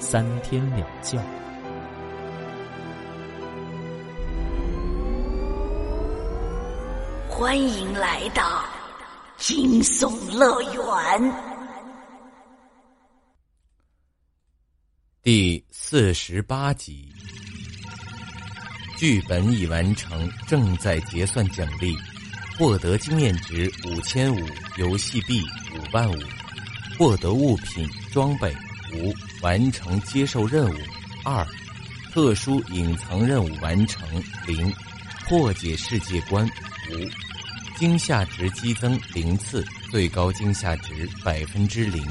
[0.00, 1.20] 三天两觉。
[7.28, 8.64] 欢迎来到
[9.36, 11.32] 惊悚乐园。
[15.22, 17.12] 第四十八集。
[18.96, 21.96] 剧本已完成，正在结算奖励，
[22.58, 24.38] 获得经验值五千五，
[24.76, 25.42] 游戏币
[25.74, 26.18] 五万五，
[26.98, 28.54] 获得物品装备
[28.92, 30.76] 五，完成接受任务
[31.24, 31.46] 二，
[32.12, 34.08] 特殊隐藏任务完成
[34.46, 34.72] 零，
[35.28, 36.46] 破解世界观
[36.90, 42.04] 五，惊吓值激增零次，最高惊吓值百分之零，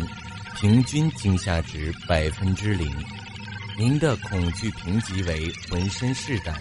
[0.60, 2.92] 平均惊吓值百分之零。
[3.78, 6.56] 您的恐惧评级为浑身是胆。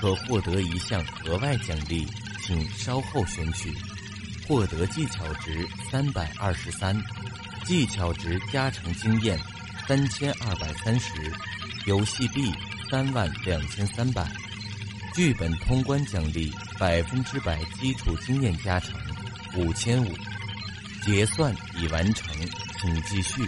[0.00, 2.06] 可获得一项额外奖励，
[2.40, 3.74] 请稍后选取。
[4.46, 6.96] 获得技巧值三百二十三，
[7.68, 9.38] 技巧值加成经验
[9.86, 11.12] 三千二百三十，
[11.86, 12.50] 游戏币
[12.90, 14.26] 三万两千三百，
[15.14, 18.98] 剧本通关奖励百分之百基础经验加成
[19.58, 20.08] 五千五。
[21.04, 22.34] 结算已完成，
[22.80, 23.42] 请继续。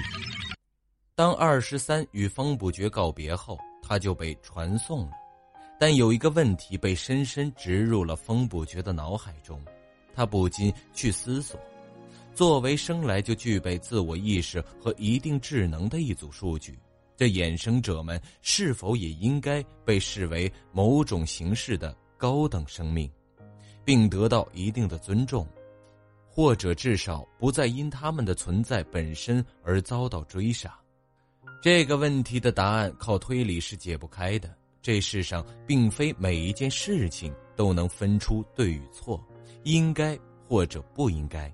[1.15, 5.12] 当二十三与风不觉告别后，他就被传送了。
[5.79, 9.65] 但有一个问题被深深植入了风不觉的脑海中，
[10.15, 11.59] 他不禁去思索：
[12.34, 16.78] 作为生来就具备自我意识和一定智能的一组数据，
[17.17, 23.10] 这衍生者们是否也应该被视为某种形式的高等生命，
[23.84, 25.47] 并得到一定的尊重，
[26.28, 30.75] 或者至少不再因他们的存在本身而遭到追杀？
[31.62, 34.55] 这个问题的答案靠推理是解不开的。
[34.82, 39.22] 这世上并非每一件事情都能分出对与错，
[39.65, 40.19] 应该
[40.49, 41.53] 或者不应该，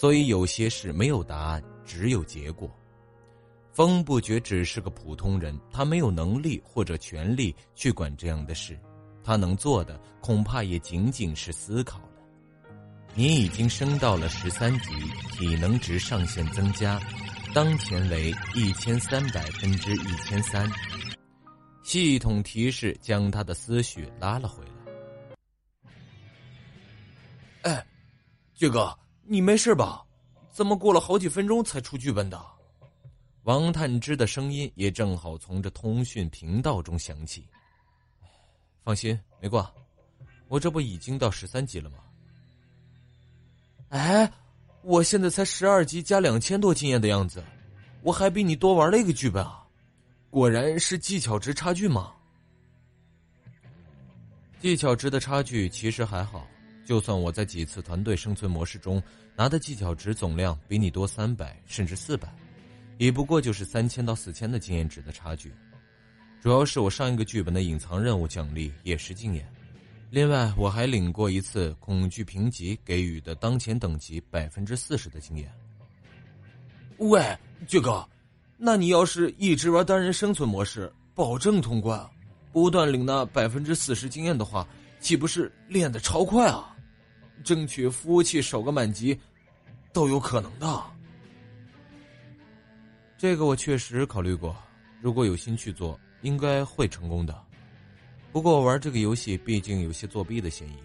[0.00, 2.74] 所以有些事没有答案，只有结果。
[3.70, 8.80] 风不觉只是个普通人，他没有能力或者权利去管这样的事，
[9.22, 12.08] 他能做的恐怕也仅仅是思考了。
[13.14, 14.90] 你已经升到了十三级，
[15.32, 16.98] 体能值上限增加，
[17.54, 20.66] 当前为一千三百分之一千三。
[21.82, 24.70] 系统提示将他的思绪拉了回来。
[27.70, 27.86] 哎，
[28.54, 28.98] 俊哥，
[29.32, 30.04] 你没事吧？
[30.50, 32.44] 怎么过了好几分钟才出剧本的？
[33.44, 37.46] 王探之的声音也正好从这通讯频道中响起。
[38.82, 39.72] 放心，没挂，
[40.48, 41.98] 我这不已经到十三级了吗？
[43.90, 44.28] 哎，
[44.82, 47.40] 我现在才十二级加两千多经验的样子，
[48.02, 49.64] 我还比你多玩了一个剧本啊！
[50.28, 52.12] 果然是技巧值差距吗？
[54.60, 56.44] 技巧值的差距其实还好，
[56.90, 59.00] 就算我在几次团队生存模式中
[59.36, 62.28] 拿的技巧值总量比你多三百甚至四百，
[62.98, 65.52] 也不过就是三千到四千的经验值的差距。
[66.42, 69.48] 主要是我上一个剧本的隐藏任务奖励也是经验，
[70.10, 75.48] 另外我还领过一次恐惧评级给予的当前等级百分之四十的经验。
[76.96, 77.24] 喂，
[77.68, 78.04] 俊哥。
[78.58, 82.04] 那你要是一直玩单人生存模式，保证通关，
[82.50, 84.66] 不断领那百分之四十经验的话，
[84.98, 86.66] 岂不是练的超快啊？
[87.44, 89.18] 争取服务器首个满级，
[89.92, 90.82] 都有可能的。
[93.18, 94.56] 这个我确实考虑过，
[95.00, 97.38] 如果有心去做，应该会成功的。
[98.32, 100.76] 不过玩这个游戏毕竟有些作弊的嫌疑，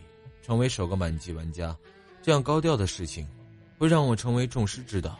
[0.42, 1.76] 成为首个满级玩家，
[2.22, 3.28] 这样高调的事情，
[3.78, 5.16] 会让我成为众矢之的。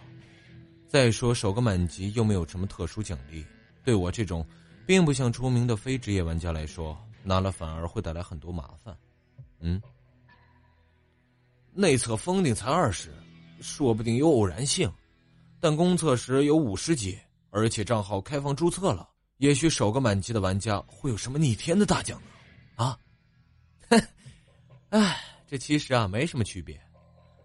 [0.88, 3.46] 再说，首个满级又没有什么特殊奖励，
[3.84, 4.46] 对我这种
[4.86, 8.96] 并不想出名的非职业玩家来说，拿了反而会带来很多麻烦。
[9.60, 9.82] 嗯，
[11.78, 13.14] 内测封顶才二十，
[13.60, 14.90] 说不定有偶然性，
[15.60, 17.20] 但公测时有五十级，
[17.50, 22.28] 而且账号开放注册了，也许首个满级的玩家会有什么逆天的大奖呢？
[22.86, 22.98] 啊？
[23.90, 24.02] 哼，
[24.90, 26.82] 哎，这其实啊没什么区别，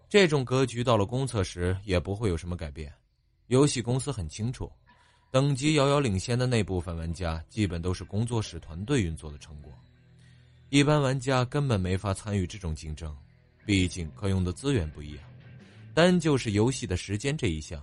[0.09, 2.93] 这种格局到了公测时也不会有什么改变。
[3.49, 4.71] 游戏公司很清楚，
[5.33, 9.73] 等级遥遥领先的那部分玩家，基本都是工作室团队运作的成果。
[10.69, 13.13] 一般玩家根本没法参与这种竞争，
[13.71, 15.23] 毕竟可用的资源不一样。
[15.95, 17.81] 单就是游戏的时间这一项，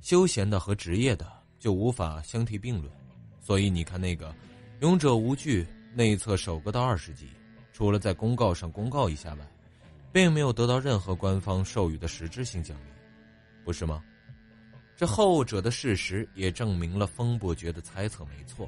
[0.00, 2.90] 休闲的和职业的就无法相提并论。
[3.38, 4.30] 所以你看，那个
[4.80, 5.62] 《勇者无惧》
[5.94, 7.26] 内测首个到二十级，
[7.70, 9.46] 除了在公告上公告一下外，
[10.10, 12.90] 并没有得到任何官方授予的实质性奖励，
[13.62, 14.02] 不是吗？
[14.96, 18.66] 这后者的事实也证明了风伯爵的猜测没错。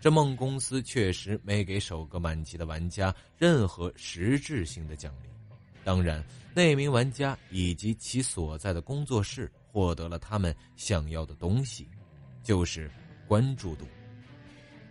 [0.00, 5.35] 这梦公司确实没给首个满级的玩家任何实质性的奖励。
[5.86, 6.20] 当然，
[6.52, 11.86] 那名玩家以及其所在的工作室获得了他们想要的东西，
[12.42, 12.90] 就是
[13.28, 13.86] 关注度。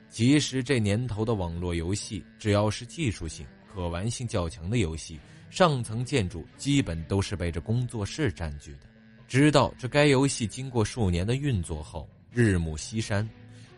[0.09, 5.19] 其实这年头的网络游戏，只要是技术性、可玩性较强的游戏，
[5.49, 8.87] 上层建筑基本都是被这工作室占据的。
[9.27, 13.29] 直到这该游戏经过数年的运作后，日暮西山，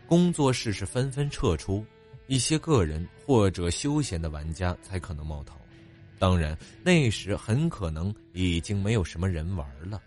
[0.06, 1.84] 工作室是纷纷撤出，
[2.28, 5.56] 一些个人或者休闲的玩家才可能冒头。
[6.18, 10.00] 当然，那时很可能已经没有什么人玩了。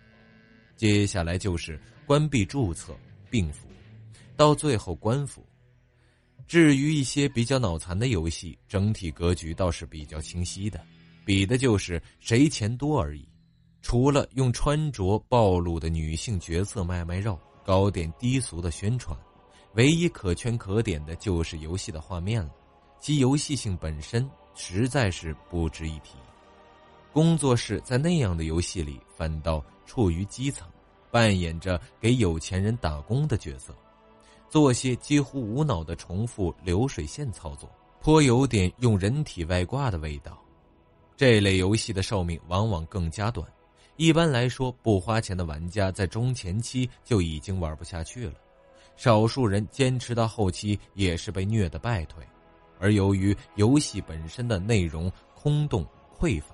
[0.75, 2.95] 接下来就是关闭注册、
[3.29, 3.67] 病服，
[4.35, 5.45] 到最后关服。
[6.47, 10.81] 至于一些比较脑残的游戏，整体格局倒是比较清晰的，
[11.23, 13.25] 比的就是谁钱多而已。
[13.81, 19.17] 除了用穿着暴露的女性角色卖卖肉、搞点低俗的宣传，
[19.75, 22.51] 唯一可圈可点的就是游戏的画面了，
[22.99, 26.15] 其游戏性本身实在是不值一提。
[27.13, 30.67] 工作室在那样的游戏里反倒处于基层，
[31.09, 33.75] 扮演着给有钱人打工的角色。
[34.49, 37.69] 做些几乎无脑的重复流水线操作，
[38.01, 40.37] 颇有点用人体外挂的味道。
[41.15, 43.47] 这类游戏的寿命往往更加短，
[43.95, 48.33] 一般来说，不花钱的玩家在中前期就已经玩不下去了，
[48.97, 52.25] 少数人坚持到后期也是被虐的败退。
[52.81, 55.85] 而由于游戏本身的内容空洞
[56.19, 56.47] 匮乏，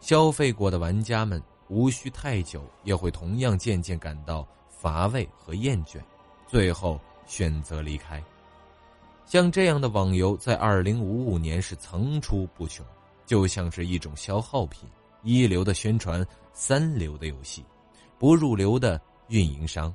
[0.00, 6.00] 消费过的玩家们无需太久也会同样渐渐感到乏味和厌倦，
[6.48, 6.98] 最后。
[7.30, 8.24] 选择离开，
[9.26, 12.82] 像这样的网游在二零五五年是层出不穷，
[13.26, 14.88] 就像是一种消耗品，
[15.22, 17.62] 一流的宣传，三流的游戏，
[18.18, 18.98] 不入流的
[19.28, 19.94] 运营商。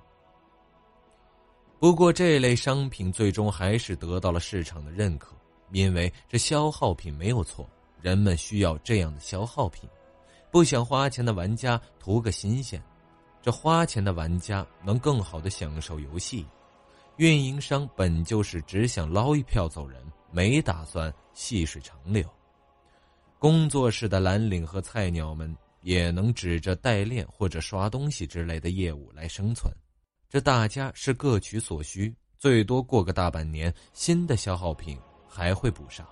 [1.79, 5.35] 不过这类商品最终还是得到了市场的认可，
[5.73, 7.67] 因为这消耗品没有错，
[7.99, 9.89] 人们需要这样的消耗品，
[10.51, 12.81] 不想花钱的玩家图个新鲜，
[13.41, 16.45] 这花钱的玩家能更好的享受游戏。
[17.17, 19.99] 运营商本就是只想捞一票走人，
[20.31, 22.23] 没打算细水长流。
[23.39, 29.73] 工作室的蓝领和菜鸟们也能指着代练或者刷东西之类的业务来生存，
[30.29, 34.97] 这大家是各取所需，最多过个大半年，新的消耗品
[35.33, 36.05] 还会补上。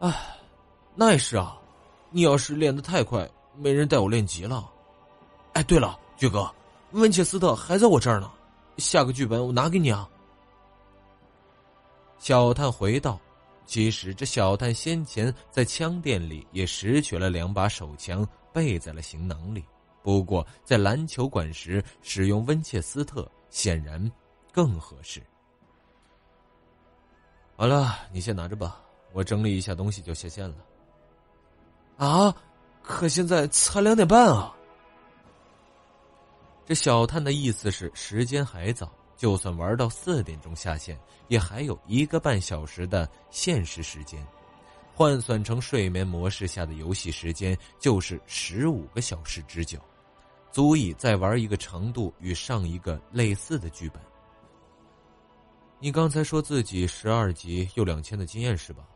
[0.00, 0.14] 哎，
[0.94, 1.58] 那也是啊，
[2.10, 4.70] 你要是练得太快，没人带我练级了。
[5.54, 6.54] 哎，对了，爵哥，
[6.90, 8.30] 温切斯特还在我这儿呢。
[8.76, 10.06] 下个剧本我拿给你啊！
[12.18, 13.18] 小探回道
[13.64, 19.64] ：“其实这小探先前在枪店里也拾取了两把手枪，备在了行囊里。
[20.02, 24.12] 不过在篮球馆时使用温切斯特显然
[24.52, 25.22] 更合适。”
[27.58, 28.82] 好了，你先拿着吧，
[29.14, 30.56] 我整理一下东西就下线了。
[31.96, 32.34] 啊，
[32.82, 34.54] 可现在才两点半啊！
[36.66, 44.22] 这小探的意思是，时间还早，就算玩到四点钟下线，也还有一个半小时的现实时间，
[44.94, 49.78] 换算成睡眠模式下的游戏时间，就是十五个小时之久，
[50.52, 54.02] 足以再玩一个程度与上一个类似的剧本。
[55.78, 58.88] 你刚才说自己十二级又两千的经验是吧？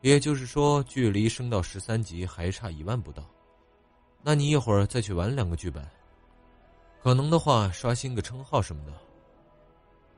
[0.00, 3.24] 也就是说，距离升到十三级还差一万不到。
[4.22, 5.86] 那你一会儿再去玩两个剧本。
[7.02, 8.92] 可能的话，刷新个称号什么的。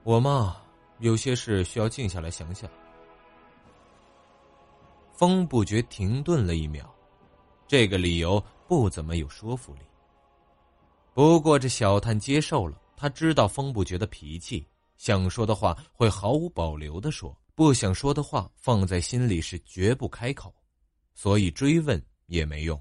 [0.02, 0.56] 我嘛，
[1.00, 2.70] 有些事需要静下来想想。
[5.12, 6.92] 风不觉停顿了一秒，
[7.66, 9.80] 这个理由不怎么有说服力。
[11.12, 20.54] 不过这小探接受了，他知道风不觉的脾气，想说的话会毫无保留的说，不想说的话放在心里是绝不开口，
[21.14, 22.80] 所以追问也没用。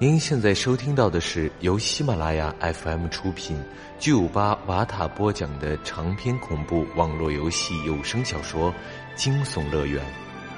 [0.00, 3.56] 您现在收听到的是由喜马拉雅 FM 出品、
[3.98, 8.72] 巨五八瓦塔播讲的长篇恐怖网络游戏有声小说
[9.14, 10.04] 《惊悚乐园》，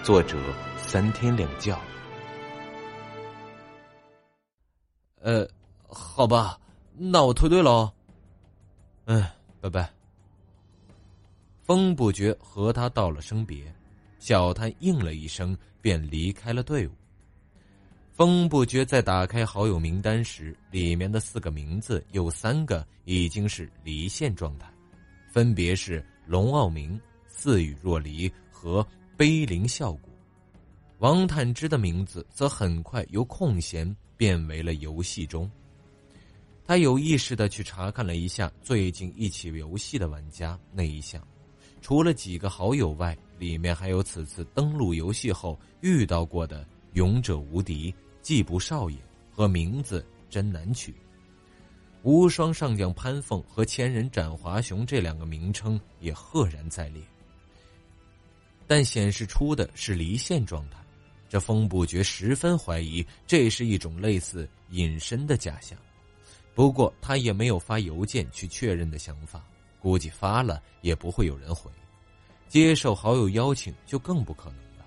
[0.05, 0.39] 作者
[0.79, 1.79] 三天两觉。
[5.21, 5.47] 呃，
[5.87, 6.59] 好吧，
[6.95, 7.93] 那我退队喽。
[9.07, 9.25] 嗯，
[9.61, 9.89] 拜拜。
[11.63, 13.73] 风不觉和他道了声别，
[14.19, 16.91] 小探应了一声，便离开了队伍。
[18.15, 24.69] 风不觉在打开好友名单时，里面的四个名字有三个已经是离线状态，
[25.31, 28.85] 分别是龙傲明、似雨若离和
[29.17, 30.11] 碑林笑谷。
[30.99, 35.49] 王探之的名字则很快由空闲变为了游戏中。
[36.67, 41.23] 他有意识的去查看了一下最近一起游戏的玩家那一项，
[41.81, 47.95] 除了几个好友外，里面还有此次登录游戏后遇到过的勇者无敌。
[48.21, 48.97] 季布少爷
[49.31, 50.93] 和名字真难取，
[52.03, 57.01] 无双上将潘凤和千人斩华雄这两个名称也赫然在列，
[58.67, 60.79] 但显示出的是离线状态，
[61.29, 65.79] 这风不觉十分怀疑这是一种类似隐身的假象。
[66.57, 69.45] 不过他也没有发邮件去确认的想法，
[69.79, 71.71] 估计发了也不会有人回，
[72.49, 74.87] 接受好友邀请就更不可能了。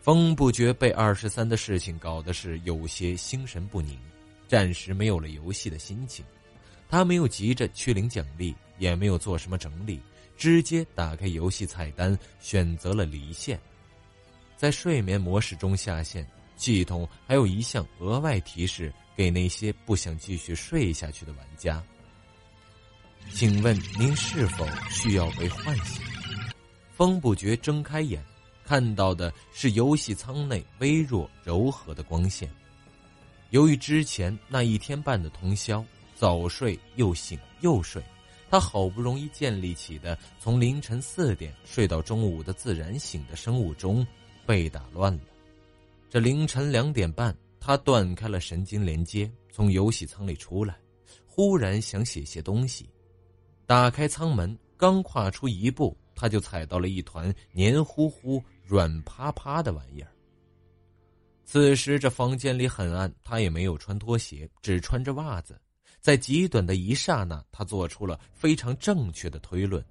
[0.00, 3.98] 风不觉被二十三的事情搞得是有些心神不宁，
[4.48, 6.24] 暂时没有了游戏的心情。
[6.88, 10.00] 他没有急着去领奖励，也没有做什么整理，
[10.34, 13.60] 直接打开游戏菜单，选择了离线。
[14.56, 21.82] 在睡眠模式中下线，系统还有一项额外提示给那些不想继续睡下去的玩家
[23.32, 26.02] ：“请问您是否需要被唤醒？”
[26.96, 28.22] 风不觉睁开眼。
[28.66, 32.48] 看到的是游戏舱内微弱柔和的光线。
[33.50, 38.02] 由于之前那一天半的通宵，早睡又醒又睡，
[38.50, 44.04] 他好不容易建立起的从凌晨四点睡到中午的自然醒的生物钟
[44.46, 45.20] 被打乱了。
[46.08, 50.76] 这凌晨两点半，他断开了神经连接，从游戏舱里出来，
[51.26, 52.90] 忽然想写些东西，
[53.64, 58.42] 打开舱门，刚跨出一步，他就踩到了一团黏糊糊。
[58.66, 60.08] 软趴趴的玩意儿。
[61.46, 65.58] 此时这房间里很暗，他也没有穿拖鞋，只穿着袜子。
[66.00, 69.82] 在极短的一刹那，他做出了非常正确的推论。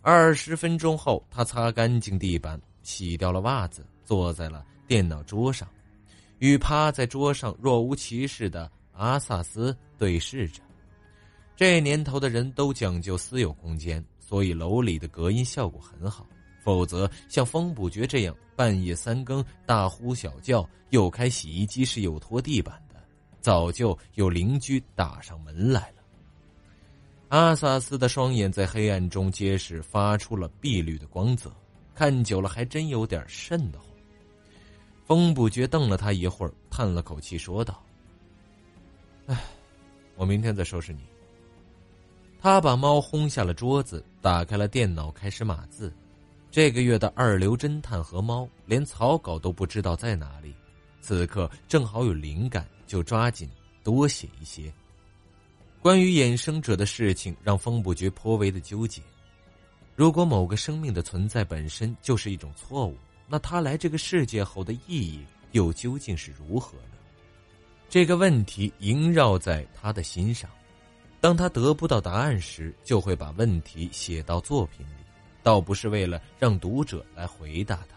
[0.00, 5.68] 二十分钟后，他擦干净地板，洗掉了袜子，坐在了电脑桌上，
[6.42, 10.60] 与趴在桌上若无其事的阿萨斯对视着。
[11.54, 16.26] 这年头的人都讲究私有空间，所以楼里的隔音效果很好。
[16.60, 22.96] 否则，像风不觉这样半夜三更大呼小叫，又开洗衣机是又拖地板的，
[23.40, 26.02] 早就有邻居打上门来了。
[27.28, 31.54] 阿萨斯的双眼在黑暗中皆是发出了碧绿的光泽，
[31.94, 33.91] 看久了还真有点瘆得慌。
[35.14, 37.84] 风不觉瞪了他一会儿，叹了口气说道
[39.28, 39.38] ：“哎，
[40.16, 41.00] 我明天再收拾你。”
[42.40, 45.92] 他把猫轰下了桌子，打开了电脑，开始码字。
[46.50, 50.54] 这个月的二流侦探和猫连草稿都不知道在哪里，
[51.02, 53.46] 此刻正好有灵感，就抓紧
[53.84, 54.72] 多写一些。
[55.82, 59.02] 关于衍生者的事情让风不觉颇为的纠结。
[59.94, 62.96] 如果某个生命的存在本身就是一种错误，
[63.32, 66.98] 那他来这个世界后的意义又究竟是如何呢？
[67.88, 70.50] 这个问题萦绕在他的心上。
[71.18, 75.02] 当他得不到答案时，就会把问题写到作品里。
[75.42, 77.96] 倒不是为了让读者来回答他，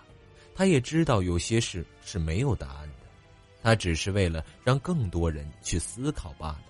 [0.55, 3.05] 他也知道有些事是没有答案的，
[3.61, 6.63] 他只是为了让更多人去思考罢了。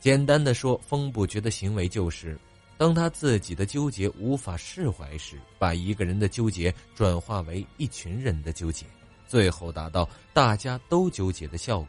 [0.00, 2.38] 简单的说，风不觉的行为就是，
[2.76, 8.84] 当他自己的纠结无法释怀时，把一个人的纠结转化为一群人的纠结，
[9.26, 11.88] 最后达到大家都纠结的效果，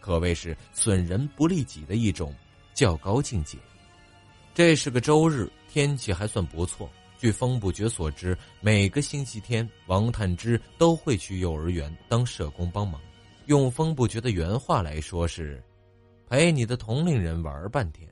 [0.00, 2.34] 可谓是损人不利己的一种
[2.74, 3.56] 较高境界。
[4.54, 6.90] 这是个周日，天气还算不错。
[7.18, 13.00] 据风不觉所知，每个星期天，王探之都会去幼儿园当社工帮忙。
[13.46, 15.60] 用风不觉的原话来说是
[16.28, 18.08] ：“陪你的同龄人玩半天。”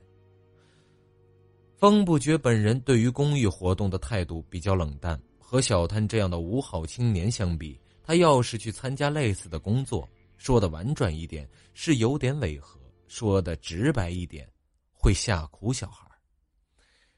[1.77, 14.49] 风不觉本人对于公益活动的态度比较冷淡，和小摊这样的五好青年相比，他要是去参加类似的工作，说的婉转一点是有点违和，说的直白一点
[14.91, 16.07] 会吓哭小孩。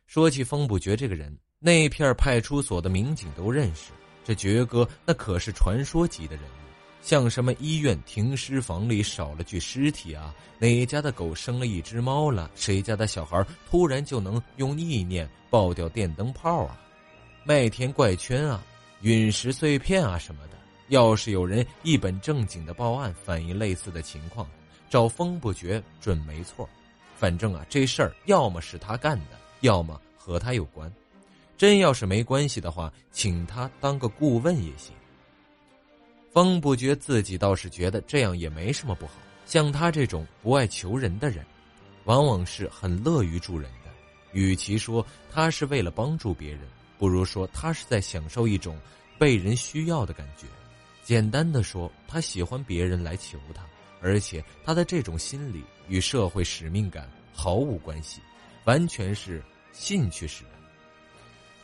[0.08, 1.34] 说起风不觉这个人。
[1.62, 3.92] 那片派出所的民警都认识，
[4.26, 6.69] 这爵哥那可是传说级的人物。
[7.02, 16.80] 像什么医院停尸房里少了具尸体啊，哪家的狗生了一只猫了，谁家的小孩突然就能用意念爆掉电灯泡啊，
[17.44, 18.64] 麦田怪圈啊，
[19.02, 20.58] 陨石碎片啊什么的。
[20.90, 24.48] 要是有人一本正经的报案反映类似的情况，
[24.90, 26.68] 找风不绝准没错。
[27.16, 30.92] 反正啊，这事儿要么是他干的，要么和他有关。
[31.58, 34.94] 真要是没关系的话，请他当个顾问也行。
[36.32, 39.14] 风不觉自己倒是觉得这样也没什么不好。
[39.46, 41.44] 像他这种不爱求人的人，
[42.06, 43.90] 往往是很乐于助人的。
[44.32, 46.62] 与其说他是为了帮助别人，
[47.00, 48.78] 不如说他是在享受一种
[49.18, 50.46] 被人需要的感觉。
[51.04, 53.66] 简单的说，他喜欢别人来求他，
[54.00, 58.22] 而且他的这种心理与社会使命感毫无关系，
[58.66, 60.54] 完全是兴趣使然。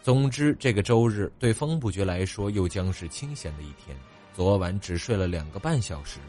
[0.02, 3.96] 总之，这个周日对风不觉来说又将是清闲的一天。
[4.36, 6.20] 昨晚只睡了两个半小时，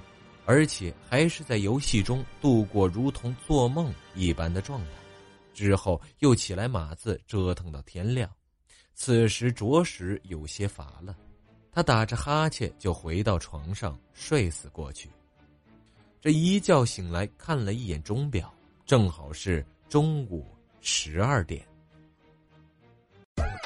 [0.45, 4.87] 而且还是在游戏中度过如同做梦一般的状态。
[5.53, 8.31] 之后又起来码字折腾到天亮，
[8.95, 11.17] 此时着实有些乏了。
[11.73, 15.11] 他打着哈欠就回到床上睡死过去。
[16.21, 20.47] 这一觉醒来，看了一眼钟表，正好是中午
[20.81, 21.67] 十二点。